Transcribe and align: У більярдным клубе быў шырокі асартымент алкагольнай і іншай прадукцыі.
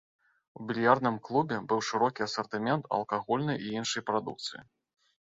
У 0.59 0.63
більярдным 0.69 1.19
клубе 1.27 1.59
быў 1.73 1.83
шырокі 1.89 2.25
асартымент 2.27 2.89
алкагольнай 2.97 3.57
і 3.67 3.75
іншай 3.81 4.05
прадукцыі. 4.09 4.65